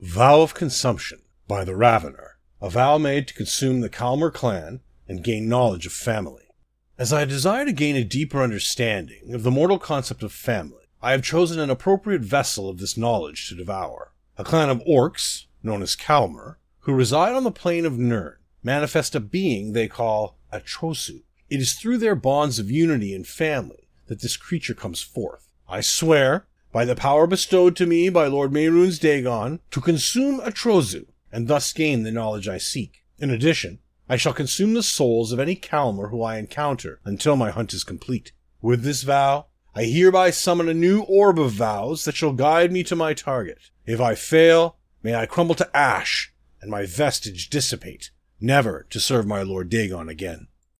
[0.00, 2.34] Vow of Consumption by the Ravener.
[2.62, 4.78] A vow made to consume the Kalmar clan
[5.08, 6.44] and gain knowledge of family.
[6.96, 11.10] As I desire to gain a deeper understanding of the mortal concept of family, I
[11.10, 14.12] have chosen an appropriate vessel of this knowledge to devour.
[14.36, 19.16] A clan of orcs, known as Kalmar, who reside on the plane of Nirn, manifest
[19.16, 21.22] a being they call Atrozu.
[21.50, 25.48] It is through their bonds of unity and family that this creature comes forth.
[25.68, 31.06] I swear, by the power bestowed to me by Lord Mehrunes Dagon, to consume Atrozu,
[31.32, 33.04] and thus gain the knowledge I seek.
[33.18, 33.78] In addition,
[34.08, 37.84] I shall consume the souls of any Kalmar who I encounter until my hunt is
[37.84, 38.32] complete.
[38.60, 42.82] With this vow, I hereby summon a new orb of vows that shall guide me
[42.84, 43.70] to my target.
[43.86, 49.26] If I fail, may I crumble to ash and my vestige dissipate, never to serve
[49.26, 50.47] my Lord Dagon again.